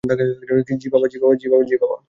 জ্বি, 1.63 1.75
বাবা। 1.77 1.97